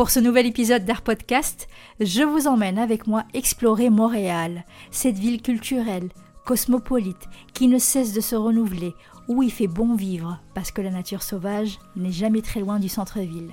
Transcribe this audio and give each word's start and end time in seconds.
Pour 0.00 0.08
ce 0.08 0.18
nouvel 0.18 0.46
épisode 0.46 0.86
d'Air 0.86 1.02
Podcast, 1.02 1.68
je 2.00 2.22
vous 2.22 2.46
emmène 2.46 2.78
avec 2.78 3.06
moi 3.06 3.24
explorer 3.34 3.90
Montréal, 3.90 4.64
cette 4.90 5.18
ville 5.18 5.42
culturelle, 5.42 6.08
cosmopolite, 6.46 7.28
qui 7.52 7.68
ne 7.68 7.78
cesse 7.78 8.14
de 8.14 8.22
se 8.22 8.34
renouveler, 8.34 8.94
où 9.28 9.42
il 9.42 9.52
fait 9.52 9.66
bon 9.66 9.94
vivre, 9.94 10.40
parce 10.54 10.70
que 10.70 10.80
la 10.80 10.90
nature 10.90 11.22
sauvage 11.22 11.78
n'est 11.96 12.12
jamais 12.12 12.40
très 12.40 12.60
loin 12.60 12.78
du 12.78 12.88
centre-ville. 12.88 13.50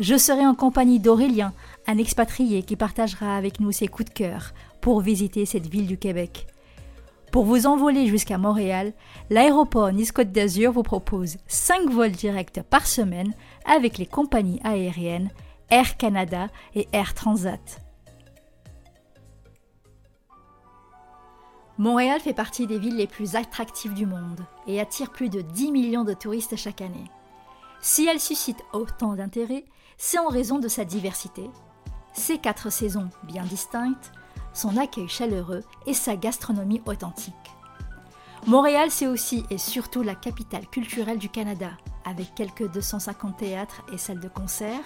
Je 0.00 0.16
serai 0.16 0.44
en 0.44 0.56
compagnie 0.56 0.98
d'Aurélien, 0.98 1.52
un 1.86 1.96
expatrié 1.96 2.64
qui 2.64 2.74
partagera 2.74 3.36
avec 3.36 3.60
nous 3.60 3.70
ses 3.70 3.86
coups 3.86 4.08
de 4.08 4.14
cœur 4.14 4.54
pour 4.80 5.00
visiter 5.00 5.46
cette 5.46 5.68
ville 5.68 5.86
du 5.86 5.96
Québec. 5.96 6.48
Pour 7.30 7.44
vous 7.44 7.66
envoler 7.66 8.08
jusqu'à 8.08 8.36
Montréal, 8.36 8.94
l'aéroport 9.30 9.92
Nice-Côte 9.92 10.32
d'Azur 10.32 10.72
vous 10.72 10.82
propose 10.82 11.36
5 11.46 11.88
vols 11.88 12.10
directs 12.10 12.62
par 12.68 12.84
semaine 12.88 13.32
avec 13.64 13.96
les 13.98 14.06
compagnies 14.06 14.60
aériennes 14.64 15.30
Air 15.70 15.98
Canada 15.98 16.48
et 16.74 16.88
Air 16.92 17.12
Transat. 17.12 17.82
Montréal 21.76 22.20
fait 22.20 22.32
partie 22.32 22.66
des 22.66 22.78
villes 22.78 22.96
les 22.96 23.06
plus 23.06 23.36
attractives 23.36 23.92
du 23.92 24.06
monde 24.06 24.40
et 24.66 24.80
attire 24.80 25.10
plus 25.10 25.28
de 25.28 25.42
10 25.42 25.70
millions 25.70 26.04
de 26.04 26.14
touristes 26.14 26.56
chaque 26.56 26.80
année. 26.80 27.04
Si 27.80 28.06
elle 28.06 28.18
suscite 28.18 28.64
autant 28.72 29.14
d'intérêt, 29.14 29.66
c'est 29.98 30.18
en 30.18 30.28
raison 30.28 30.58
de 30.58 30.68
sa 30.68 30.86
diversité, 30.86 31.50
ses 32.14 32.38
quatre 32.38 32.70
saisons 32.70 33.10
bien 33.24 33.44
distinctes, 33.44 34.12
son 34.54 34.78
accueil 34.78 35.08
chaleureux 35.08 35.64
et 35.86 35.92
sa 35.94 36.16
gastronomie 36.16 36.80
authentique. 36.86 37.34
Montréal, 38.46 38.90
c'est 38.90 39.06
aussi 39.06 39.44
et 39.50 39.58
surtout 39.58 40.02
la 40.02 40.14
capitale 40.14 40.66
culturelle 40.66 41.18
du 41.18 41.28
Canada, 41.28 41.72
avec 42.06 42.34
quelques 42.34 42.70
250 42.72 43.36
théâtres 43.36 43.82
et 43.92 43.98
salles 43.98 44.20
de 44.20 44.28
concert, 44.28 44.80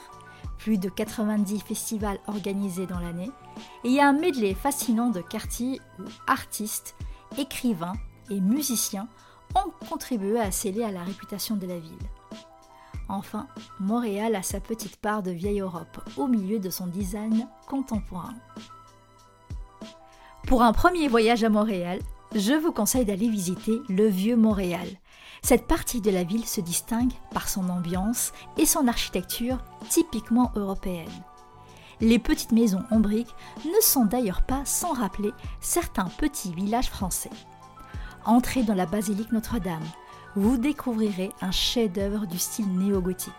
plus 0.62 0.78
de 0.78 0.88
90 0.88 1.58
festivals 1.58 2.20
organisés 2.28 2.86
dans 2.86 3.00
l'année, 3.00 3.32
et 3.82 3.88
il 3.88 3.94
y 3.94 3.98
a 3.98 4.06
un 4.06 4.12
medley 4.12 4.54
fascinant 4.54 5.10
de 5.10 5.20
quartiers 5.20 5.80
où 5.98 6.04
artistes, 6.28 6.94
écrivains 7.36 7.96
et 8.30 8.40
musiciens 8.40 9.08
ont 9.56 9.72
contribué 9.88 10.38
à 10.38 10.52
sceller 10.52 10.84
à 10.84 10.92
la 10.92 11.02
réputation 11.02 11.56
de 11.56 11.66
la 11.66 11.80
ville. 11.80 11.98
Enfin, 13.08 13.48
Montréal 13.80 14.36
a 14.36 14.44
sa 14.44 14.60
petite 14.60 14.98
part 14.98 15.24
de 15.24 15.32
vieille 15.32 15.60
Europe 15.60 16.00
au 16.16 16.28
milieu 16.28 16.60
de 16.60 16.70
son 16.70 16.86
design 16.86 17.48
contemporain. 17.66 18.34
Pour 20.46 20.62
un 20.62 20.72
premier 20.72 21.08
voyage 21.08 21.42
à 21.42 21.48
Montréal, 21.48 21.98
je 22.36 22.52
vous 22.52 22.72
conseille 22.72 23.04
d'aller 23.04 23.28
visiter 23.28 23.80
le 23.88 24.06
vieux 24.06 24.36
Montréal, 24.36 24.86
cette 25.42 25.66
partie 25.66 26.00
de 26.00 26.10
la 26.10 26.22
ville 26.22 26.46
se 26.46 26.60
distingue 26.60 27.12
par 27.32 27.48
son 27.48 27.68
ambiance 27.68 28.32
et 28.56 28.66
son 28.66 28.86
architecture 28.86 29.58
typiquement 29.88 30.52
européenne. 30.54 31.10
Les 32.00 32.18
petites 32.18 32.52
maisons 32.52 32.84
en 32.90 33.00
briques 33.00 33.34
ne 33.64 33.80
sont 33.82 34.04
d'ailleurs 34.04 34.42
pas 34.42 34.62
sans 34.64 34.92
rappeler 34.92 35.32
certains 35.60 36.08
petits 36.18 36.54
villages 36.54 36.90
français. 36.90 37.30
Entrez 38.24 38.62
dans 38.62 38.74
la 38.74 38.86
basilique 38.86 39.32
Notre-Dame, 39.32 39.84
vous 40.36 40.56
découvrirez 40.56 41.32
un 41.40 41.50
chef-d'œuvre 41.50 42.26
du 42.26 42.38
style 42.38 42.72
néo-gothique. 42.78 43.32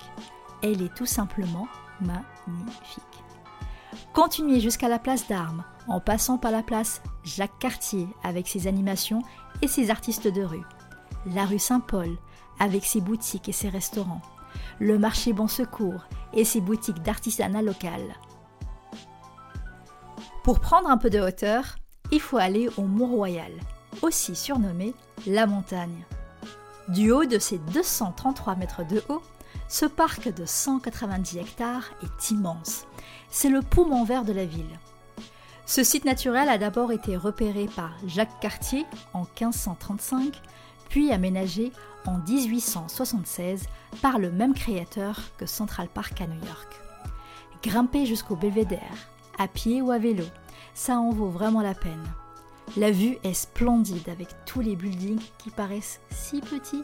Elle 0.62 0.82
est 0.82 0.94
tout 0.94 1.06
simplement 1.06 1.68
magnifique. 2.02 3.04
Continuez 4.14 4.60
jusqu'à 4.60 4.90
la 4.90 5.00
place 5.00 5.28
d'Armes, 5.28 5.64
en 5.88 6.00
passant 6.00 6.38
par 6.38 6.52
la 6.52 6.64
place 6.64 7.02
Jacques 7.24 7.60
Cartier 7.60 8.08
avec 8.24 8.48
ses 8.48 8.68
animations 8.68 9.22
et 9.62 9.68
ses 9.68 9.90
artistes 9.90 10.28
de 10.28 10.44
rue 10.44 10.64
la 11.26 11.46
rue 11.46 11.60
Saint-Paul, 11.60 12.18
avec 12.60 12.86
ses 12.86 13.02
boutiques 13.02 13.50
et 13.50 13.54
ses 13.54 13.70
restaurants, 13.70 14.22
le 14.80 14.98
marché 14.98 15.34
Bon 15.34 15.48
Secours 15.48 16.06
et 16.34 16.46
ses 16.46 16.62
boutiques 16.62 17.02
d'artisanat 17.02 17.62
local. 17.62 18.02
Pour 20.44 20.60
prendre 20.60 20.90
un 20.90 20.98
peu 20.98 21.10
de 21.10 21.20
hauteur, 21.20 21.78
il 22.12 22.20
faut 22.20 22.38
aller 22.38 22.70
au 22.78 22.84
Mont-Royal, 22.84 23.52
aussi 24.02 24.36
surnommé 24.36 24.94
la 25.26 25.48
montagne. 25.48 26.06
Du 26.90 27.12
haut 27.12 27.26
de 27.26 27.40
ses 27.40 27.60
233 27.60 28.56
mètres 28.56 28.86
de 28.86 29.02
haut, 29.08 29.22
ce 29.70 29.86
parc 29.86 30.34
de 30.34 30.46
190 30.46 31.38
hectares 31.38 31.90
est 32.04 32.32
immense. 32.32 32.86
C'est 33.30 33.50
le 33.50 33.62
poumon 33.62 34.04
vert 34.04 34.26
de 34.26 34.34
la 34.34 34.46
ville. 34.46 34.80
Ce 35.66 35.84
site 35.84 36.04
naturel 36.04 36.50
a 36.50 36.58
d'abord 36.58 36.92
été 36.92 37.16
repéré 37.16 37.70
par 37.74 37.92
Jacques 38.06 38.40
Cartier 38.42 38.86
en 39.14 39.22
1535 39.22 40.42
puis 40.94 41.12
aménagé 41.12 41.72
en 42.06 42.20
1876 42.20 43.66
par 44.04 44.20
le 44.20 44.30
même 44.30 44.54
créateur 44.54 45.20
que 45.40 45.48
Central 45.48 45.88
Park 45.92 46.22
à 46.22 46.28
New 46.28 46.46
York. 46.46 46.80
Grimper 47.64 48.06
jusqu'au 48.06 48.36
belvédère, 48.36 49.10
à 49.40 49.48
pied 49.48 49.82
ou 49.82 49.90
à 49.90 49.98
vélo, 49.98 50.24
ça 50.76 51.00
en 51.00 51.10
vaut 51.10 51.30
vraiment 51.30 51.64
la 51.64 51.74
peine. 51.74 52.06
La 52.78 52.92
vue 52.92 53.18
est 53.24 53.34
splendide 53.34 54.08
avec 54.08 54.28
tous 54.46 54.62
les 54.62 54.76
buildings 54.76 55.26
qui 55.40 55.50
paraissent 55.50 56.00
si 56.12 56.42
petits. 56.42 56.84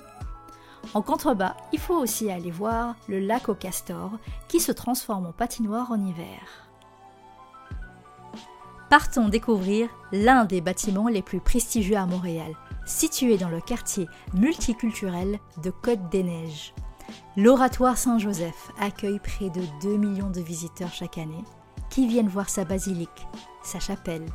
En 0.96 1.04
contrebas, 1.04 1.56
il 1.72 1.78
faut 1.78 1.98
aussi 1.98 2.32
aller 2.32 2.50
voir 2.50 2.96
le 3.10 3.20
lac 3.20 3.48
au 3.48 3.54
castor 3.54 4.14
qui 4.48 4.60
se 4.60 4.72
transforme 4.72 5.28
en 5.28 5.34
patinoire 5.34 5.92
en 5.92 6.04
hiver. 6.04 6.42
Partons 8.90 9.30
découvrir 9.30 9.88
l'un 10.12 10.46
des 10.46 10.62
bâtiments 10.62 11.10
les 11.10 11.22
plus 11.22 11.42
prestigieux 11.42 11.98
à 11.98 12.08
Montréal, 12.08 12.56
situé 12.86 13.38
dans 13.38 13.50
le 13.50 13.62
quartier 13.62 14.08
multiculturel 14.34 15.40
de 15.64 15.70
Côte-des-Neiges. 15.70 16.74
L'Oratoire 17.38 17.98
Saint-Joseph 17.98 18.72
accueille 18.80 19.20
près 19.20 19.50
de 19.50 19.62
2 19.82 19.98
millions 19.98 20.30
de 20.30 20.42
visiteurs 20.42 20.94
chaque 20.94 21.18
année 21.18 21.44
qui 21.90 22.08
viennent 22.08 22.28
voir 22.28 22.50
sa 22.50 22.66
basilique, 22.66 23.28
sa 23.64 23.80
chapelle, 23.80 24.26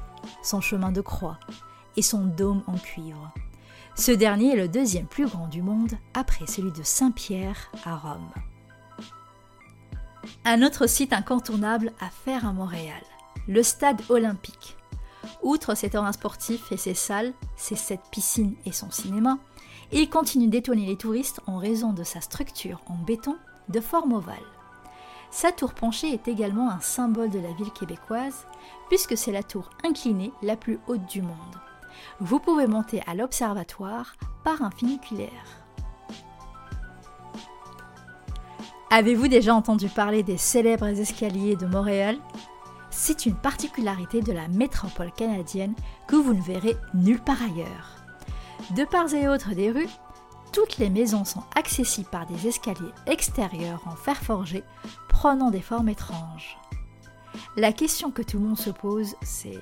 son 0.43 0.61
chemin 0.61 0.93
de 0.93 1.01
croix 1.01 1.39
et 1.97 2.03
son 2.03 2.25
dôme 2.25 2.63
en 2.67 2.77
cuivre. 2.77 3.33
Ce 3.95 4.11
dernier 4.11 4.53
est 4.53 4.57
le 4.57 4.69
deuxième 4.69 5.07
plus 5.07 5.27
grand 5.27 5.47
du 5.47 5.63
monde 5.63 5.93
après 6.15 6.47
celui 6.47 6.73
de 6.73 6.83
Saint-Pierre 6.83 7.71
à 7.85 7.97
Rome. 7.97 8.29
Un 10.45 10.63
autre 10.63 10.87
site 10.87 11.13
incontournable 11.13 11.93
à 12.01 12.09
faire 12.09 12.47
à 12.47 12.53
Montréal, 12.53 13.03
le 13.47 13.63
stade 13.63 14.03
olympique. 14.09 14.77
Outre 15.45 15.75
ses 15.75 15.91
terrains 15.91 16.13
sportifs 16.13 16.73
et 16.73 16.79
ses 16.79 16.95
salles, 16.95 17.35
ses 17.55 17.77
sept 17.77 18.01
piscines 18.11 18.57
et 18.65 18.73
son 18.73 18.91
cinéma, 18.91 19.39
il 19.93 20.09
continue 20.09 20.49
d'étonner 20.49 20.87
les 20.87 20.97
touristes 20.97 21.41
en 21.47 21.59
raison 21.59 21.93
de 21.93 22.03
sa 22.03 22.23
structure 22.23 22.81
en 22.87 22.95
béton 22.95 23.37
de 23.69 23.81
forme 23.81 24.15
ovale. 24.15 24.39
Sa 25.31 25.53
tour 25.53 25.75
penchée 25.75 26.15
est 26.15 26.29
également 26.29 26.71
un 26.71 26.81
symbole 26.81 27.29
de 27.29 27.41
la 27.41 27.53
ville 27.53 27.73
québécoise, 27.73 28.47
puisque 28.89 29.19
c'est 29.19 29.33
la 29.33 29.43
tour 29.43 29.69
inclinée 29.85 30.33
la 30.43 30.57
plus 30.57 30.79
haute 30.87 31.05
du 31.07 31.21
monde. 31.21 31.61
Vous 32.21 32.39
pouvez 32.39 32.67
monter 32.67 33.03
à 33.07 33.15
l'observatoire 33.15 34.15
par 34.45 34.63
un 34.63 34.71
funiculaire. 34.71 35.29
Avez-vous 38.91 39.29
déjà 39.29 39.55
entendu 39.55 39.89
parler 39.89 40.23
des 40.23 40.39
célèbres 40.39 40.87
escaliers 40.87 41.57
de 41.57 41.67
Montréal? 41.67 42.17
C'est 42.97 43.27
une 43.27 43.35
particularité 43.35 44.23
de 44.23 44.33
la 44.33 44.47
métropole 44.49 45.13
canadienne 45.13 45.75
que 46.07 46.15
vous 46.15 46.33
ne 46.33 46.41
verrez 46.41 46.77
nulle 46.95 47.21
part 47.21 47.43
ailleurs. 47.43 47.97
De 48.77 48.85
part 48.85 49.13
et 49.13 49.29
autre 49.29 49.53
des 49.53 49.73
rues, 49.73 49.89
toutes 50.53 50.79
les 50.79 50.89
maisons 50.89 51.25
sont 51.25 51.43
accessibles 51.57 52.09
par 52.09 52.25
des 52.27 52.47
escaliers 52.47 52.93
extérieurs 53.07 53.83
en 53.87 53.97
fer 53.97 54.17
forgé 54.17 54.63
prenant 55.09 55.51
des 55.51 55.61
formes 55.61 55.89
étranges. 55.89 56.57
La 57.57 57.73
question 57.73 58.13
que 58.13 58.23
tout 58.23 58.39
le 58.39 58.47
monde 58.47 58.59
se 58.59 58.71
pose, 58.71 59.17
c'est 59.23 59.59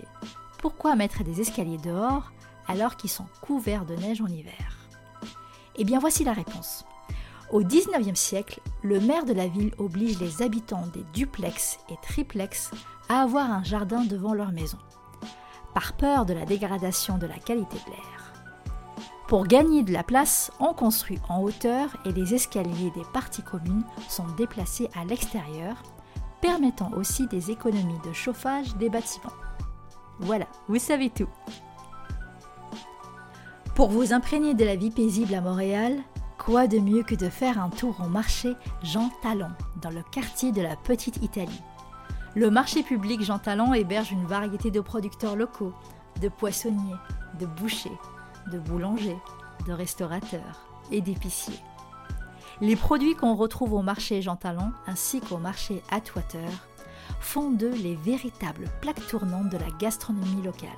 pourquoi 0.59 0.95
mettre 0.95 1.25
des 1.25 1.41
escaliers 1.41 1.79
dehors 1.79 2.31
alors 2.69 2.97
qu'ils 2.97 3.11
sont 3.11 3.27
couverts 3.41 3.87
de 3.87 3.97
neige 3.97 4.21
en 4.21 4.27
hiver? 4.27 4.77
Eh 5.77 5.85
bien 5.85 5.99
voici 5.99 6.23
la 6.23 6.35
réponse. 6.35 6.85
Au 7.53 7.61
XIXe 7.61 8.19
siècle, 8.19 8.61
le 8.83 8.99
maire 8.99 9.27
de 9.27 9.35
la 9.35 9.47
ville 9.47 9.75
oblige 9.77 10.19
les 10.19 10.41
habitants 10.41 10.87
des 10.95 11.05
duplex 11.13 11.79
et 11.91 11.97
triplex 12.01 12.71
à 13.11 13.21
avoir 13.21 13.51
un 13.51 13.63
jardin 13.63 14.07
devant 14.07 14.33
leur 14.33 14.53
maison, 14.53 14.79
par 15.75 15.93
peur 15.93 16.25
de 16.25 16.33
la 16.33 16.47
dégradation 16.47 17.19
de 17.19 17.27
la 17.27 17.37
qualité 17.37 17.77
de 17.85 17.91
l'air. 17.91 18.33
Pour 19.29 19.47
gagner 19.47 19.83
de 19.83 19.93
la 19.93 20.03
place, 20.03 20.51
on 20.61 20.73
construit 20.73 21.19
en 21.29 21.43
hauteur 21.43 21.91
et 22.07 22.13
les 22.13 22.35
escaliers 22.35 22.91
des 22.95 23.05
parties 23.13 23.43
communes 23.43 23.85
sont 24.09 24.27
déplacés 24.39 24.89
à 24.95 25.05
l'extérieur, 25.05 25.83
permettant 26.41 26.91
aussi 26.97 27.27
des 27.27 27.51
économies 27.51 28.01
de 28.03 28.15
chauffage 28.15 28.75
des 28.77 28.89
bâtiments. 28.89 29.33
Voilà, 30.21 30.47
vous 30.69 30.79
savez 30.79 31.11
tout. 31.11 31.29
Pour 33.75 33.91
vous 33.91 34.15
imprégner 34.15 34.55
de 34.55 34.65
la 34.65 34.77
vie 34.77 34.91
paisible 34.91 35.35
à 35.35 35.43
Montréal, 35.43 36.03
quoi 36.45 36.67
de 36.67 36.79
mieux 36.79 37.05
que 37.05 37.15
de 37.15 37.29
faire 37.29 37.63
un 37.63 37.69
tour 37.69 37.95
au 38.05 38.09
marché 38.09 38.55
Jean 38.83 39.11
Talon, 39.23 39.53
dans 39.81 39.91
le 39.91 40.03
quartier 40.03 40.51
de 40.51 40.61
la 40.61 40.75
Petite 40.75 41.23
Italie. 41.23 41.63
Le 42.35 42.51
marché 42.51 42.83
public 42.83 43.23
Jean 43.23 43.39
Talon 43.39 43.75
héberge 43.75 44.11
une 44.11 44.27
variété 44.27 44.73
de 44.73 44.81
producteurs 44.81 45.37
locaux, 45.37 45.73
de 46.21 46.29
poissonniers, 46.29 46.97
de 47.39 47.47
bouchers, 47.47 47.99
de 48.51 48.59
boulangers, 48.59 49.19
de 49.69 49.73
restaurateurs 49.73 50.67
et 50.91 51.01
d'épiciers. 51.01 51.61
Les 52.61 52.75
produits 52.75 53.15
qu'on 53.15 53.37
retrouve 53.37 53.75
au 53.75 53.83
marché 53.83 54.21
Jean 54.21 54.37
Talon 54.37 54.73
ainsi 54.89 55.21
qu'au 55.21 55.39
marché 55.39 55.81
Atwater 55.93 56.51
font 57.21 57.51
d'eux 57.51 57.75
les 57.75 57.95
véritables 57.95 58.69
plaques 58.81 59.07
tournantes 59.07 59.51
de 59.51 59.59
la 59.59 59.71
gastronomie 59.79 60.43
locale. 60.43 60.71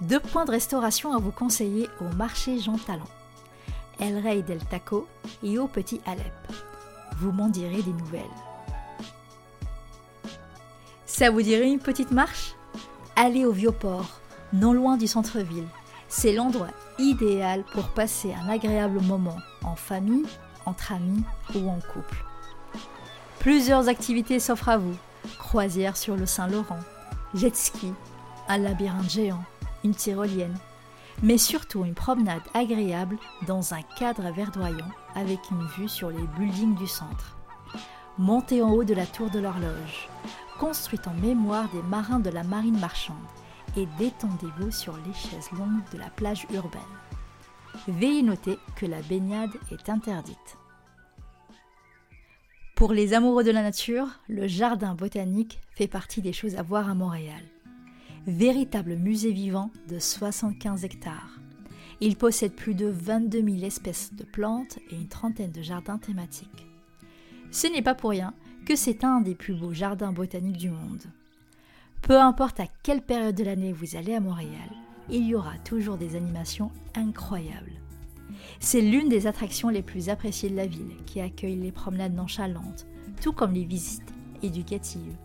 Deux 0.00 0.20
points 0.20 0.46
de 0.46 0.50
restauration 0.50 1.12
à 1.12 1.18
vous 1.18 1.32
conseiller 1.32 1.88
au 2.00 2.12
marché 2.16 2.58
Jean 2.58 2.76
Talon. 2.76 3.04
El 4.04 4.18
Rey 4.18 4.42
del 4.42 4.58
Taco 4.58 5.08
et 5.42 5.58
au 5.58 5.66
Petit 5.66 5.98
Alep. 6.04 6.52
Vous 7.16 7.32
m'en 7.32 7.48
direz 7.48 7.80
des 7.80 7.92
nouvelles. 7.92 8.20
Ça 11.06 11.30
vous 11.30 11.40
dirait 11.40 11.70
une 11.70 11.78
petite 11.78 12.10
marche? 12.10 12.54
Allez 13.16 13.46
au 13.46 13.52
Vieux-Port, 13.52 14.20
non 14.52 14.74
loin 14.74 14.98
du 14.98 15.06
centre-ville. 15.06 15.68
C'est 16.08 16.34
l'endroit 16.34 16.68
idéal 16.98 17.64
pour 17.72 17.88
passer 17.88 18.34
un 18.34 18.50
agréable 18.50 19.00
moment 19.00 19.38
en 19.62 19.74
famille, 19.74 20.26
entre 20.66 20.92
amis 20.92 21.24
ou 21.54 21.70
en 21.70 21.78
couple. 21.80 22.22
Plusieurs 23.38 23.88
activités 23.88 24.38
s'offrent 24.38 24.68
à 24.68 24.76
vous. 24.76 24.96
Croisière 25.38 25.96
sur 25.96 26.14
le 26.14 26.26
Saint-Laurent, 26.26 26.80
jet 27.32 27.56
ski, 27.56 27.94
un 28.48 28.58
labyrinthe 28.58 29.08
géant, 29.08 29.44
une 29.82 29.94
tyrolienne, 29.94 30.58
mais 31.22 31.38
surtout 31.38 31.84
une 31.84 31.94
promenade 31.94 32.42
agréable 32.54 33.18
dans 33.46 33.74
un 33.74 33.82
cadre 33.98 34.30
verdoyant 34.32 34.90
avec 35.14 35.38
une 35.50 35.66
vue 35.78 35.88
sur 35.88 36.10
les 36.10 36.26
buildings 36.38 36.74
du 36.74 36.86
centre. 36.86 37.36
Montez 38.18 38.62
en 38.62 38.70
haut 38.70 38.84
de 38.84 38.94
la 38.94 39.06
tour 39.06 39.30
de 39.30 39.38
l'horloge, 39.38 40.08
construite 40.58 41.08
en 41.08 41.14
mémoire 41.14 41.68
des 41.70 41.82
marins 41.82 42.20
de 42.20 42.30
la 42.30 42.44
marine 42.44 42.78
marchande, 42.78 43.16
et 43.76 43.86
détendez-vous 43.98 44.70
sur 44.70 44.96
les 44.96 45.14
chaises 45.14 45.50
longues 45.52 45.82
de 45.92 45.98
la 45.98 46.10
plage 46.10 46.46
urbaine. 46.52 46.80
Veillez 47.88 48.22
noter 48.22 48.58
que 48.76 48.86
la 48.86 49.02
baignade 49.02 49.50
est 49.72 49.88
interdite. 49.88 50.58
Pour 52.76 52.92
les 52.92 53.14
amoureux 53.14 53.44
de 53.44 53.50
la 53.50 53.62
nature, 53.62 54.08
le 54.28 54.46
jardin 54.46 54.94
botanique 54.94 55.60
fait 55.74 55.88
partie 55.88 56.22
des 56.22 56.32
choses 56.32 56.56
à 56.56 56.62
voir 56.62 56.88
à 56.88 56.94
Montréal 56.94 57.42
véritable 58.26 58.96
musée 58.96 59.32
vivant 59.32 59.70
de 59.88 59.98
75 59.98 60.84
hectares. 60.84 61.40
Il 62.00 62.16
possède 62.16 62.52
plus 62.52 62.74
de 62.74 62.86
22 62.86 63.42
000 63.42 63.64
espèces 63.64 64.12
de 64.14 64.24
plantes 64.24 64.78
et 64.90 64.96
une 64.96 65.08
trentaine 65.08 65.52
de 65.52 65.62
jardins 65.62 65.98
thématiques. 65.98 66.66
Ce 67.50 67.66
n'est 67.66 67.82
pas 67.82 67.94
pour 67.94 68.10
rien 68.10 68.34
que 68.66 68.76
c'est 68.76 69.04
un 69.04 69.20
des 69.20 69.34
plus 69.34 69.54
beaux 69.54 69.72
jardins 69.72 70.12
botaniques 70.12 70.56
du 70.56 70.70
monde. 70.70 71.02
Peu 72.02 72.18
importe 72.18 72.60
à 72.60 72.66
quelle 72.82 73.02
période 73.02 73.34
de 73.34 73.44
l'année 73.44 73.72
vous 73.72 73.96
allez 73.96 74.14
à 74.14 74.20
Montréal, 74.20 74.70
il 75.10 75.26
y 75.26 75.34
aura 75.34 75.56
toujours 75.58 75.96
des 75.96 76.16
animations 76.16 76.70
incroyables. 76.94 77.72
C'est 78.58 78.80
l'une 78.80 79.08
des 79.08 79.26
attractions 79.26 79.68
les 79.68 79.82
plus 79.82 80.08
appréciées 80.08 80.50
de 80.50 80.56
la 80.56 80.66
ville 80.66 80.96
qui 81.06 81.20
accueille 81.20 81.56
les 81.56 81.72
promenades 81.72 82.14
nonchalantes, 82.14 82.86
tout 83.20 83.32
comme 83.32 83.52
les 83.52 83.64
visites 83.64 84.14
éducatives. 84.42 85.16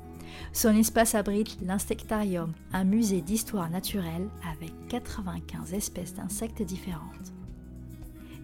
Son 0.53 0.75
espace 0.75 1.15
abrite 1.15 1.57
l'insectarium, 1.61 2.53
un 2.73 2.83
musée 2.83 3.21
d'histoire 3.21 3.69
naturelle 3.69 4.27
avec 4.51 4.71
95 4.89 5.73
espèces 5.73 6.15
d'insectes 6.15 6.63
différentes. 6.63 7.33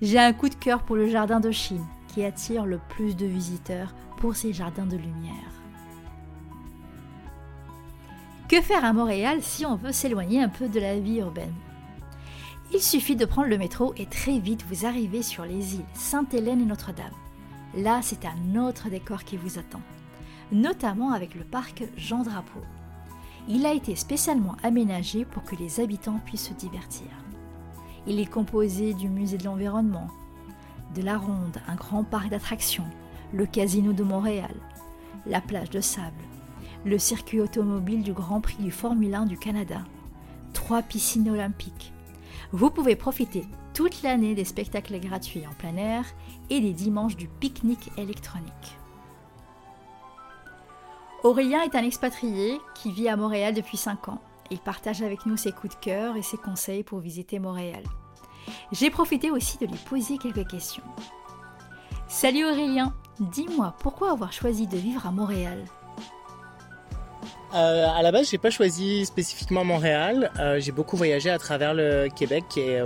J'ai 0.01 0.19
un 0.19 0.33
coup 0.33 0.49
de 0.49 0.55
cœur 0.55 0.83
pour 0.83 0.95
le 0.95 1.07
jardin 1.09 1.39
de 1.39 1.51
Chine, 1.51 1.85
qui 2.07 2.23
attire 2.23 2.65
le 2.65 2.79
plus 2.89 3.15
de 3.15 3.25
visiteurs 3.25 3.93
pour 4.17 4.35
ses 4.35 4.53
jardins 4.53 4.85
de 4.85 4.97
lumière. 4.97 5.33
Que 8.47 8.61
faire 8.61 8.85
à 8.85 8.93
Montréal 8.93 9.39
si 9.41 9.65
on 9.65 9.75
veut 9.75 9.91
s'éloigner 9.91 10.41
un 10.41 10.49
peu 10.49 10.67
de 10.67 10.79
la 10.79 10.99
vie 10.99 11.17
urbaine? 11.17 11.53
Il 12.73 12.81
suffit 12.81 13.15
de 13.15 13.25
prendre 13.25 13.47
le 13.47 13.57
métro 13.57 13.93
et 13.97 14.05
très 14.05 14.37
vite 14.37 14.65
vous 14.69 14.85
arrivez 14.85 15.23
sur 15.23 15.45
les 15.45 15.75
îles 15.75 15.85
Sainte-Hélène 15.93 16.61
et 16.61 16.65
Notre-Dame. 16.65 17.05
Là, 17.75 18.01
c'est 18.01 18.25
un 18.25 18.59
autre 18.59 18.89
décor 18.89 19.23
qui 19.23 19.37
vous 19.37 19.57
attend 19.57 19.81
notamment 20.51 21.11
avec 21.11 21.35
le 21.35 21.43
parc 21.43 21.83
Jean 21.97 22.23
Drapeau. 22.23 22.61
Il 23.47 23.65
a 23.65 23.73
été 23.73 23.95
spécialement 23.95 24.55
aménagé 24.63 25.25
pour 25.25 25.43
que 25.43 25.55
les 25.55 25.79
habitants 25.79 26.19
puissent 26.25 26.49
se 26.49 26.53
divertir. 26.53 27.07
Il 28.07 28.19
est 28.19 28.29
composé 28.29 28.93
du 28.93 29.09
musée 29.09 29.37
de 29.37 29.43
l'environnement, 29.43 30.07
de 30.95 31.01
la 31.01 31.17
Ronde, 31.17 31.57
un 31.67 31.75
grand 31.75 32.03
parc 32.03 32.29
d'attractions, 32.29 32.85
le 33.33 33.45
casino 33.45 33.93
de 33.93 34.03
Montréal, 34.03 34.55
la 35.25 35.41
plage 35.41 35.69
de 35.69 35.81
sable, 35.81 36.13
le 36.85 36.97
circuit 36.97 37.41
automobile 37.41 38.03
du 38.03 38.13
Grand 38.13 38.41
Prix 38.41 38.61
du 38.61 38.71
Formule 38.71 39.15
1 39.15 39.25
du 39.25 39.37
Canada, 39.37 39.81
trois 40.53 40.81
piscines 40.81 41.29
olympiques. 41.29 41.91
Vous 42.51 42.69
pouvez 42.69 42.95
profiter 42.95 43.45
toute 43.73 44.03
l'année 44.03 44.35
des 44.35 44.45
spectacles 44.45 44.99
gratuits 44.99 45.45
en 45.45 45.53
plein 45.53 45.75
air 45.75 46.05
et 46.49 46.61
des 46.61 46.73
dimanches 46.73 47.17
du 47.17 47.27
pique-nique 47.27 47.91
électronique. 47.97 48.77
Aurélien 51.25 51.63
est 51.63 51.73
un 51.73 51.83
expatrié 51.83 52.61
qui 52.75 52.91
vit 52.91 53.09
à 53.09 53.17
Montréal 53.17 53.55
depuis 53.55 53.77
5 53.77 54.09
ans. 54.09 54.21
Il 54.51 54.59
partage 54.59 55.01
avec 55.01 55.25
nous 55.25 55.37
ses 55.37 55.51
coups 55.51 55.75
de 55.75 55.79
cœur 55.81 56.15
et 56.17 56.21
ses 56.21 56.37
conseils 56.37 56.83
pour 56.83 56.99
visiter 56.99 57.39
Montréal. 57.39 57.81
J'ai 58.71 58.91
profité 58.91 59.31
aussi 59.31 59.57
de 59.57 59.65
lui 59.65 59.79
poser 59.89 60.19
quelques 60.19 60.47
questions. 60.47 60.83
Salut 62.07 62.45
Aurélien, 62.45 62.93
dis-moi 63.19 63.73
pourquoi 63.79 64.11
avoir 64.11 64.31
choisi 64.33 64.67
de 64.67 64.77
vivre 64.77 65.07
à 65.07 65.11
Montréal? 65.11 65.65
Euh, 67.55 67.87
à 67.87 68.01
la 68.01 68.11
base, 68.11 68.29
j'ai 68.29 68.37
pas 68.37 68.49
choisi 68.49 69.05
spécifiquement 69.05 69.63
Montréal. 69.63 70.29
Euh, 70.39 70.59
j'ai 70.59 70.73
beaucoup 70.73 70.97
voyagé 70.97 71.29
à 71.29 71.37
travers 71.37 71.73
le 71.73 72.09
Québec 72.13 72.43
et 72.57 72.81
euh, 72.81 72.85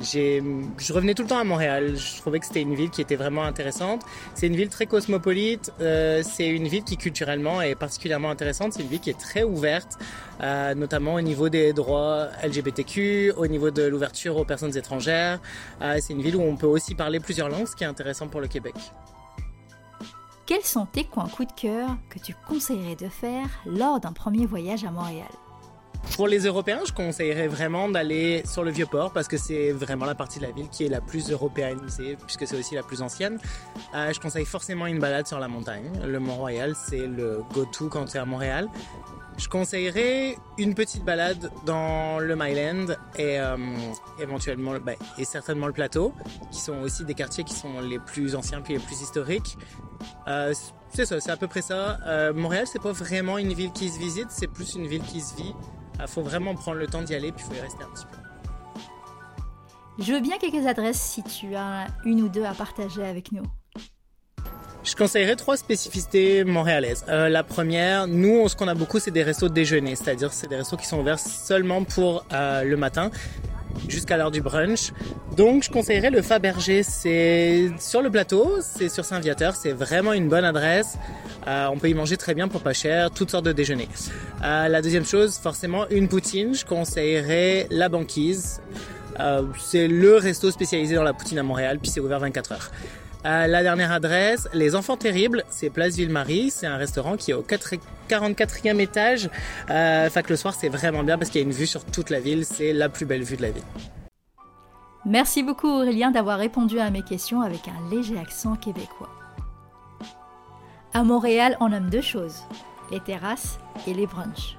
je 0.00 0.92
revenais 0.92 1.12
tout 1.12 1.22
le 1.22 1.28
temps 1.28 1.38
à 1.38 1.44
Montréal. 1.44 1.94
Je 1.96 2.16
trouvais 2.18 2.38
que 2.38 2.46
c'était 2.46 2.62
une 2.62 2.74
ville 2.74 2.88
qui 2.88 3.02
était 3.02 3.16
vraiment 3.16 3.42
intéressante. 3.44 4.02
C'est 4.34 4.46
une 4.46 4.56
ville 4.56 4.70
très 4.70 4.86
cosmopolite. 4.86 5.72
Euh, 5.80 6.22
c'est 6.24 6.48
une 6.48 6.68
ville 6.68 6.84
qui 6.84 6.96
culturellement 6.96 7.60
est 7.60 7.74
particulièrement 7.74 8.30
intéressante. 8.30 8.72
C'est 8.72 8.82
une 8.82 8.88
ville 8.88 9.00
qui 9.00 9.10
est 9.10 9.18
très 9.18 9.42
ouverte, 9.42 9.98
euh, 10.40 10.74
notamment 10.74 11.14
au 11.14 11.20
niveau 11.20 11.50
des 11.50 11.74
droits 11.74 12.28
LGBTQ, 12.42 13.34
au 13.36 13.46
niveau 13.46 13.70
de 13.70 13.82
l'ouverture 13.82 14.38
aux 14.38 14.44
personnes 14.44 14.76
étrangères. 14.76 15.38
c'est 15.80 16.14
une 16.14 16.22
ville 16.22 16.36
où 16.36 16.42
on 16.42 16.56
peut 16.56 16.66
aussi 16.66 16.94
parler 16.94 17.20
plusieurs 17.20 17.50
langues, 17.50 17.66
ce 17.66 17.76
qui 17.76 17.84
est 17.84 17.88
intéressant 17.88 18.28
pour 18.28 18.40
le 18.40 18.48
Québec. 18.48 18.74
Quels 20.48 20.64
sont 20.64 20.86
tes 20.86 21.04
coins 21.04 21.28
coup 21.28 21.44
de 21.44 21.52
cœur 21.52 21.90
que 22.08 22.18
tu 22.18 22.34
conseillerais 22.48 22.96
de 22.96 23.10
faire 23.10 23.50
lors 23.66 24.00
d'un 24.00 24.14
premier 24.14 24.46
voyage 24.46 24.82
à 24.82 24.90
Montréal? 24.90 25.28
Pour 26.14 26.28
les 26.28 26.40
Européens, 26.40 26.80
je 26.86 26.92
conseillerais 26.92 27.48
vraiment 27.48 27.88
d'aller 27.88 28.42
sur 28.44 28.64
le 28.64 28.70
Vieux-Port 28.70 29.12
parce 29.12 29.28
que 29.28 29.36
c'est 29.36 29.72
vraiment 29.72 30.06
la 30.06 30.14
partie 30.14 30.38
de 30.38 30.44
la 30.44 30.50
ville 30.50 30.68
qui 30.68 30.84
est 30.84 30.88
la 30.88 31.00
plus 31.00 31.30
européanisée 31.30 32.16
puisque 32.24 32.46
c'est 32.46 32.58
aussi 32.58 32.74
la 32.74 32.82
plus 32.82 33.02
ancienne. 33.02 33.38
Euh, 33.94 34.12
je 34.12 34.20
conseille 34.20 34.44
forcément 34.44 34.86
une 34.86 34.98
balade 34.98 35.26
sur 35.26 35.38
la 35.38 35.48
montagne. 35.48 35.90
Le 36.04 36.18
Mont-Royal, 36.18 36.74
c'est 36.74 37.06
le 37.06 37.42
go-to 37.52 37.88
quand 37.88 38.06
tu 38.06 38.16
es 38.16 38.20
à 38.20 38.24
Montréal. 38.24 38.68
Je 39.38 39.48
conseillerais 39.48 40.36
une 40.58 40.74
petite 40.74 41.04
balade 41.04 41.52
dans 41.64 42.18
le 42.18 42.34
Myland 42.34 42.86
et 43.16 43.38
euh, 43.38 43.56
éventuellement 44.20 44.74
bah, 44.84 44.92
et 45.16 45.24
certainement 45.24 45.68
le 45.68 45.72
plateau, 45.72 46.12
qui 46.50 46.60
sont 46.60 46.80
aussi 46.80 47.04
des 47.04 47.14
quartiers 47.14 47.44
qui 47.44 47.54
sont 47.54 47.80
les 47.80 48.00
plus 48.00 48.34
anciens 48.34 48.60
puis 48.60 48.74
les 48.74 48.80
plus 48.80 49.00
historiques. 49.00 49.56
Euh, 50.26 50.52
c'est 50.92 51.06
ça, 51.06 51.20
c'est 51.20 51.30
à 51.30 51.36
peu 51.36 51.46
près 51.46 51.62
ça. 51.62 51.98
Euh, 52.06 52.32
Montréal, 52.32 52.66
c'est 52.66 52.82
pas 52.82 52.92
vraiment 52.92 53.38
une 53.38 53.52
ville 53.52 53.70
qui 53.72 53.88
se 53.90 53.98
visite, 53.98 54.26
c'est 54.30 54.48
plus 54.48 54.74
une 54.74 54.88
ville 54.88 55.02
qui 55.02 55.20
se 55.20 55.36
vit. 55.36 55.54
Il 56.00 56.06
faut 56.08 56.22
vraiment 56.22 56.54
prendre 56.54 56.78
le 56.78 56.86
temps 56.86 57.02
d'y 57.02 57.14
aller 57.14 57.32
puis 57.32 57.44
il 57.46 57.48
faut 57.48 57.58
y 57.58 57.60
rester 57.60 57.82
un 57.82 57.88
petit 57.94 58.06
peu. 58.06 58.18
Je 60.00 60.12
veux 60.12 60.20
bien 60.20 60.38
quelques 60.38 60.66
adresses 60.66 61.00
si 61.00 61.22
tu 61.24 61.56
as 61.56 61.86
une 62.04 62.22
ou 62.22 62.28
deux 62.28 62.44
à 62.44 62.54
partager 62.54 63.04
avec 63.04 63.32
nous. 63.32 63.42
Je 64.84 64.94
conseillerais 64.94 65.36
trois 65.36 65.56
spécificités 65.56 66.44
montréalaises. 66.44 67.04
Euh, 67.08 67.28
la 67.28 67.42
première, 67.42 68.06
nous, 68.06 68.48
ce 68.48 68.54
qu'on 68.54 68.68
a 68.68 68.74
beaucoup, 68.74 69.00
c'est 69.00 69.10
des 69.10 69.24
restos 69.24 69.48
de 69.48 69.54
déjeuner, 69.54 69.96
c'est-à-dire 69.96 70.32
c'est 70.32 70.46
des 70.46 70.56
restos 70.56 70.76
qui 70.76 70.86
sont 70.86 71.00
ouverts 71.00 71.18
seulement 71.18 71.82
pour 71.82 72.24
euh, 72.32 72.62
le 72.62 72.76
matin 72.76 73.10
jusqu'à 73.88 74.16
l'heure 74.16 74.30
du 74.30 74.40
brunch. 74.40 74.92
Donc, 75.36 75.62
je 75.62 75.70
conseillerais 75.70 76.10
le 76.10 76.22
Fabergé. 76.22 76.82
C'est 76.82 77.70
sur 77.78 78.02
le 78.02 78.10
plateau, 78.10 78.58
c'est 78.60 78.88
sur 78.88 79.04
Saint-Viateur, 79.04 79.54
c'est 79.54 79.72
vraiment 79.72 80.12
une 80.12 80.28
bonne 80.28 80.44
adresse. 80.44 80.98
Euh, 81.46 81.68
on 81.70 81.78
peut 81.78 81.88
y 81.88 81.94
manger 81.94 82.16
très 82.16 82.34
bien 82.34 82.48
pour 82.48 82.60
pas 82.60 82.72
cher, 82.72 83.10
toutes 83.10 83.30
sortes 83.30 83.44
de 83.44 83.52
déjeuners. 83.52 83.88
Euh, 84.44 84.68
la 84.68 84.82
deuxième 84.82 85.04
chose, 85.04 85.38
forcément, 85.38 85.88
une 85.90 86.08
poutine. 86.08 86.54
Je 86.54 86.64
conseillerais 86.64 87.66
la 87.70 87.88
banquise. 87.88 88.60
Euh, 89.20 89.42
c'est 89.58 89.88
le 89.88 90.16
resto 90.16 90.50
spécialisé 90.50 90.94
dans 90.94 91.02
la 91.02 91.12
poutine 91.12 91.38
à 91.38 91.42
Montréal, 91.42 91.78
puis 91.80 91.90
c'est 91.90 92.00
ouvert 92.00 92.20
24 92.20 92.52
heures. 92.52 92.70
La 93.24 93.62
dernière 93.62 93.92
adresse, 93.92 94.48
Les 94.54 94.74
Enfants 94.74 94.96
Terribles, 94.96 95.44
c'est 95.50 95.68
Place 95.68 95.96
Ville-Marie. 95.96 96.50
C'est 96.50 96.66
un 96.66 96.76
restaurant 96.76 97.16
qui 97.16 97.32
est 97.32 97.34
au 97.34 97.42
44e 98.08 98.80
étage. 98.80 99.30
Euh, 99.70 100.08
le 100.28 100.36
soir, 100.36 100.54
c'est 100.54 100.68
vraiment 100.68 101.02
bien 101.02 101.16
parce 101.18 101.30
qu'il 101.30 101.40
y 101.40 101.44
a 101.44 101.46
une 101.46 101.54
vue 101.54 101.66
sur 101.66 101.84
toute 101.84 102.10
la 102.10 102.20
ville. 102.20 102.44
C'est 102.44 102.72
la 102.72 102.88
plus 102.88 103.06
belle 103.06 103.22
vue 103.22 103.36
de 103.36 103.42
la 103.42 103.50
ville. 103.50 103.62
Merci 105.04 105.42
beaucoup 105.42 105.68
Aurélien 105.68 106.10
d'avoir 106.10 106.38
répondu 106.38 106.80
à 106.80 106.90
mes 106.90 107.02
questions 107.02 107.40
avec 107.40 107.68
un 107.68 107.90
léger 107.90 108.18
accent 108.18 108.56
québécois. 108.56 109.08
À 110.92 111.04
Montréal, 111.04 111.56
on 111.60 111.72
aime 111.72 111.88
deux 111.88 112.02
choses, 112.02 112.42
les 112.90 113.00
terrasses 113.00 113.58
et 113.86 113.94
les 113.94 114.06
brunchs. 114.06 114.56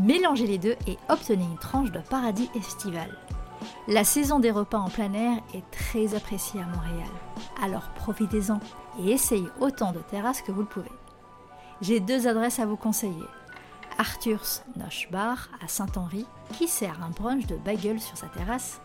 Mélangez 0.00 0.46
les 0.46 0.58
deux 0.58 0.76
et 0.86 0.96
obtenez 1.08 1.44
une 1.44 1.58
tranche 1.58 1.92
de 1.92 1.98
paradis 1.98 2.50
estival. 2.56 3.08
La 3.86 4.04
saison 4.04 4.40
des 4.40 4.50
repas 4.50 4.78
en 4.78 4.88
plein 4.88 5.12
air 5.12 5.38
est 5.54 5.70
très 5.70 6.14
appréciée 6.14 6.60
à 6.60 6.66
Montréal. 6.66 7.10
Alors 7.62 7.90
profitez-en 7.94 8.60
et 9.00 9.10
essayez 9.10 9.48
autant 9.60 9.92
de 9.92 9.98
terrasses 9.98 10.42
que 10.42 10.52
vous 10.52 10.62
le 10.62 10.66
pouvez. 10.66 10.90
J'ai 11.84 12.00
deux 12.00 12.26
adresses 12.26 12.60
à 12.60 12.64
vous 12.64 12.78
conseiller. 12.78 13.26
Arthur's 13.98 14.64
Noche 14.74 15.10
Bar 15.10 15.50
à 15.62 15.68
Saint-Henri, 15.68 16.24
qui 16.52 16.66
sert 16.66 17.02
un 17.02 17.10
brunch 17.10 17.46
de 17.46 17.56
bagel 17.56 18.00
sur 18.00 18.16
sa 18.16 18.26
terrasse, 18.28 18.80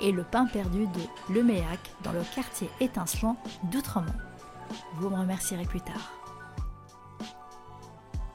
et 0.00 0.12
le 0.12 0.22
pain 0.22 0.46
perdu 0.46 0.86
de 0.86 1.32
Le 1.34 1.42
Méac 1.42 1.80
dans 2.04 2.12
le 2.12 2.22
quartier 2.32 2.70
étincelant 2.78 3.36
d'Outremont. 3.72 4.06
Vous 4.94 5.10
me 5.10 5.16
remercierez 5.16 5.64
plus 5.64 5.80
tard. 5.80 6.12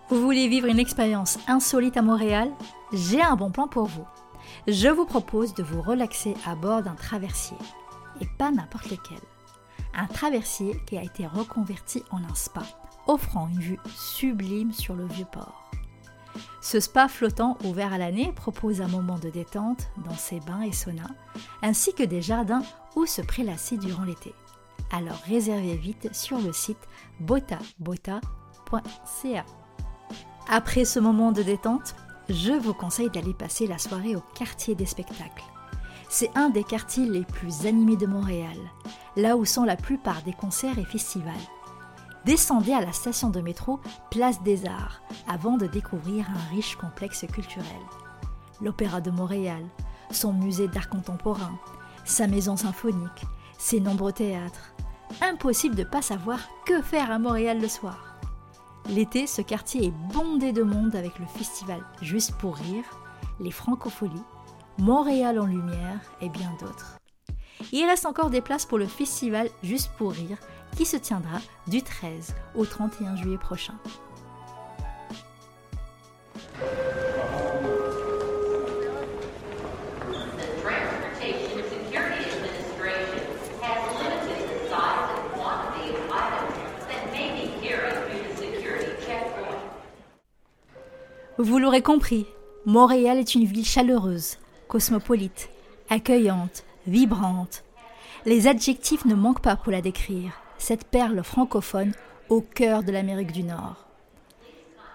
Vous 0.09 0.21
voulez 0.21 0.49
vivre 0.49 0.67
une 0.67 0.79
expérience 0.79 1.39
insolite 1.47 1.95
à 1.95 2.01
Montréal? 2.01 2.51
J'ai 2.91 3.21
un 3.21 3.37
bon 3.37 3.51
plan 3.51 3.69
pour 3.69 3.85
vous. 3.85 4.05
Je 4.67 4.89
vous 4.89 5.05
propose 5.05 5.53
de 5.53 5.63
vous 5.63 5.81
relaxer 5.81 6.35
à 6.45 6.55
bord 6.55 6.83
d'un 6.83 6.95
traversier, 6.95 7.57
et 8.19 8.27
pas 8.37 8.51
n'importe 8.51 8.91
lequel. 8.91 9.21
Un 9.93 10.07
traversier 10.07 10.77
qui 10.87 10.97
a 10.97 11.03
été 11.03 11.25
reconverti 11.25 12.03
en 12.11 12.17
un 12.17 12.35
spa, 12.35 12.63
offrant 13.09 13.49
une 13.49 13.59
vue 13.59 13.79
sublime 13.95 14.71
sur 14.71 14.93
le 14.93 15.07
vieux 15.07 15.25
port. 15.31 15.71
Ce 16.61 16.79
spa 16.79 17.07
flottant 17.07 17.57
ouvert 17.63 17.91
à 17.91 17.97
l'année 17.97 18.31
propose 18.35 18.81
un 18.81 18.87
moment 18.87 19.17
de 19.17 19.29
détente 19.29 19.89
dans 20.05 20.15
ses 20.15 20.39
bains 20.41 20.61
et 20.61 20.71
saunas, 20.71 21.09
ainsi 21.63 21.93
que 21.93 22.03
des 22.03 22.21
jardins 22.21 22.61
où 22.95 23.07
se 23.07 23.23
prélasser 23.23 23.77
durant 23.77 24.03
l'été. 24.03 24.35
Alors 24.91 25.19
réservez 25.25 25.75
vite 25.75 26.13
sur 26.13 26.39
le 26.39 26.53
site 26.53 26.87
botabota.ca. 27.19 28.21
Après 30.47 30.85
ce 30.85 30.99
moment 30.99 31.31
de 31.31 31.41
détente, 31.41 31.95
je 32.29 32.53
vous 32.53 32.75
conseille 32.75 33.09
d'aller 33.09 33.33
passer 33.33 33.65
la 33.65 33.79
soirée 33.79 34.15
au 34.15 34.21
quartier 34.35 34.75
des 34.75 34.85
spectacles. 34.85 35.43
C'est 36.09 36.29
un 36.35 36.49
des 36.49 36.63
quartiers 36.63 37.07
les 37.07 37.23
plus 37.23 37.65
animés 37.65 37.97
de 37.97 38.05
Montréal, 38.05 38.57
là 39.15 39.35
où 39.35 39.45
sont 39.45 39.63
la 39.63 39.77
plupart 39.77 40.21
des 40.21 40.33
concerts 40.33 40.77
et 40.77 40.85
festivals. 40.85 41.33
Descendez 42.25 42.73
à 42.73 42.81
la 42.81 42.91
station 42.91 43.29
de 43.29 43.39
métro 43.39 43.79
Place 44.11 44.43
des 44.43 44.65
Arts 44.65 45.01
avant 45.27 45.57
de 45.57 45.67
découvrir 45.67 46.25
un 46.29 46.53
riche 46.53 46.75
complexe 46.75 47.25
culturel. 47.31 47.65
L'Opéra 48.61 48.99
de 48.99 49.09
Montréal, 49.09 49.63
son 50.11 50.33
musée 50.33 50.67
d'art 50.67 50.89
contemporain, 50.89 51.57
sa 52.03 52.27
maison 52.27 52.57
symphonique, 52.57 53.25
ses 53.57 53.79
nombreux 53.79 54.11
théâtres. 54.11 54.73
Impossible 55.21 55.75
de 55.75 55.83
ne 55.83 55.89
pas 55.89 56.01
savoir 56.01 56.39
que 56.65 56.81
faire 56.81 57.09
à 57.09 57.19
Montréal 57.19 57.61
le 57.61 57.67
soir. 57.69 58.17
L'été, 58.89 59.25
ce 59.25 59.41
quartier 59.41 59.85
est 59.85 60.13
bondé 60.13 60.51
de 60.51 60.63
monde 60.63 60.95
avec 60.95 61.19
le 61.19 61.25
festival 61.25 61.81
Juste 62.01 62.35
pour 62.35 62.55
rire, 62.55 62.85
les 63.39 63.51
Francopholies, 63.51 64.23
Montréal 64.77 65.39
en 65.39 65.45
lumière 65.45 65.99
et 66.21 66.29
bien 66.29 66.51
d'autres. 66.59 66.97
Il 67.71 67.85
reste 67.85 68.05
encore 68.05 68.29
des 68.29 68.41
places 68.41 68.65
pour 68.65 68.77
le 68.77 68.87
festival 68.87 69.49
Juste 69.63 69.91
pour 69.97 70.11
rire 70.11 70.37
qui 70.75 70.85
se 70.85 70.97
tiendra 70.97 71.39
du 71.67 71.81
13 71.81 72.35
au 72.55 72.65
31 72.65 73.15
juillet 73.15 73.37
prochain. 73.37 73.75
Vous 91.41 91.57
l'aurez 91.57 91.81
compris, 91.81 92.25
Montréal 92.65 93.17
est 93.17 93.33
une 93.33 93.45
ville 93.45 93.65
chaleureuse, 93.65 94.37
cosmopolite, 94.67 95.49
accueillante, 95.89 96.65
vibrante. 96.85 97.63
Les 98.25 98.47
adjectifs 98.47 99.05
ne 99.05 99.15
manquent 99.15 99.41
pas 99.41 99.55
pour 99.55 99.71
la 99.71 99.81
décrire, 99.81 100.33
cette 100.59 100.85
perle 100.85 101.23
francophone 101.23 101.93
au 102.29 102.41
cœur 102.41 102.83
de 102.83 102.91
l'Amérique 102.91 103.31
du 103.31 103.43
Nord. 103.43 103.87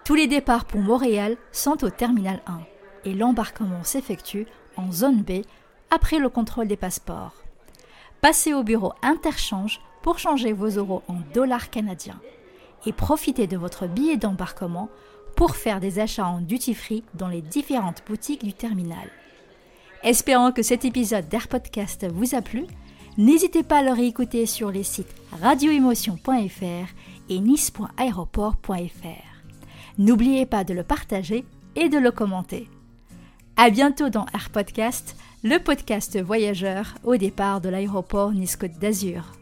Tous 0.04 0.14
les 0.14 0.28
départs 0.28 0.66
pour 0.66 0.80
Montréal 0.80 1.36
sont 1.50 1.82
au 1.82 1.90
terminal 1.90 2.40
1 2.46 2.60
et 3.06 3.14
l'embarquement 3.14 3.82
s'effectue 3.82 4.46
en 4.76 4.92
zone 4.92 5.22
B 5.22 5.42
après 5.90 6.18
le 6.18 6.28
contrôle 6.28 6.68
des 6.68 6.76
passeports. 6.76 7.34
Passez 8.20 8.54
au 8.54 8.62
bureau 8.62 8.92
interchange 9.02 9.80
pour 10.02 10.18
changer 10.18 10.52
vos 10.52 10.68
euros 10.68 11.02
en 11.08 11.16
dollars 11.32 11.70
canadiens 11.70 12.20
et 12.86 12.92
profitez 12.92 13.46
de 13.46 13.56
votre 13.56 13.86
billet 13.86 14.16
d'embarquement 14.16 14.90
pour 15.36 15.56
faire 15.56 15.80
des 15.80 15.98
achats 15.98 16.26
en 16.26 16.40
duty-free 16.40 17.02
dans 17.14 17.28
les 17.28 17.42
différentes 17.42 18.02
boutiques 18.06 18.44
du 18.44 18.52
terminal. 18.52 19.10
Espérant 20.02 20.52
que 20.52 20.62
cet 20.62 20.84
épisode 20.84 21.28
d'Air 21.28 21.48
Podcast 21.48 22.06
vous 22.12 22.34
a 22.34 22.42
plu, 22.42 22.66
n'hésitez 23.18 23.62
pas 23.62 23.78
à 23.78 23.82
le 23.82 23.92
réécouter 23.92 24.46
sur 24.46 24.70
les 24.70 24.82
sites 24.82 25.14
radioémotion.fr 25.42 26.88
et 27.28 27.38
nice.aéroport.fr. 27.40 29.34
N'oubliez 29.98 30.46
pas 30.46 30.64
de 30.64 30.74
le 30.74 30.82
partager 30.82 31.44
et 31.76 31.88
de 31.88 31.98
le 31.98 32.10
commenter. 32.10 32.68
À 33.56 33.70
bientôt 33.70 34.08
dans 34.08 34.26
Air 34.34 34.50
Podcast, 34.50 35.16
le 35.44 35.58
podcast 35.58 36.20
voyageur 36.20 36.94
au 37.04 37.16
départ 37.16 37.60
de 37.60 37.68
l'aéroport 37.68 38.32
Nice-Côte 38.32 38.78
d'Azur. 38.80 39.32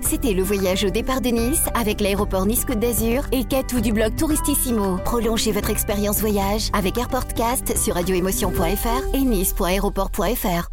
C'était 0.00 0.32
le 0.32 0.42
voyage 0.42 0.84
au 0.84 0.90
départ 0.90 1.20
de 1.20 1.28
Nice 1.28 1.66
avec 1.74 2.00
l'aéroport 2.00 2.46
Nice-Côte 2.46 2.80
d'Azur 2.80 3.24
et 3.32 3.44
Catou 3.44 3.80
du 3.80 3.92
blog 3.92 4.16
Touristissimo. 4.16 4.96
Prolongez 5.04 5.52
votre 5.52 5.70
expérience 5.70 6.20
voyage 6.20 6.70
avec 6.72 6.96
AirPortcast 6.96 7.76
sur 7.76 7.94
radioémotion.fr 7.94 9.14
et 9.14 9.20
nice.aéroport.fr. 9.20 10.70